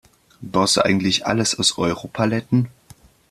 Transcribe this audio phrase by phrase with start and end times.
[0.41, 2.69] Baust du eigentlich alles aus Europaletten?